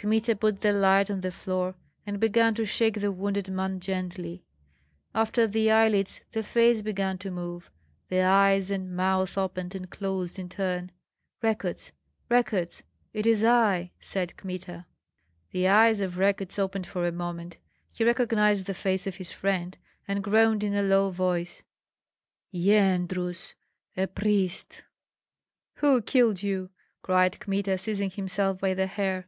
[0.00, 1.74] Kmita put the light on the floor
[2.06, 4.44] and began to shake the wounded man gently.
[5.12, 7.68] After the eyelids the face began to move,
[8.08, 10.92] the eyes and mouth opened and closed in turn.
[11.42, 11.90] "Rekuts,
[12.30, 14.86] Rekuts, it is I!" said Kmita.
[15.50, 17.56] The eyes of Rekuts opened for a moment;
[17.92, 19.76] he recognized the face of his friend,
[20.06, 21.64] and groaned in a low voice,
[22.54, 23.54] "Yendrus
[23.96, 24.84] a priest"
[25.78, 26.70] "Who killed you?"
[27.02, 29.26] cried Kmita, seizing himself by the hair.